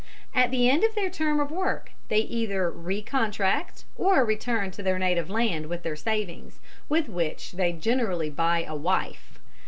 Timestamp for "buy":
8.31-8.63